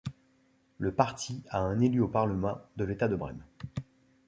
Le 0.79 0.91
parti 0.95 1.43
a 1.51 1.59
un 1.59 1.79
élu 1.79 1.99
au 2.01 2.07
Parlement 2.07 2.57
de 2.75 2.85
l'État 2.85 3.07
de 3.07 3.15
Brême. 3.15 3.43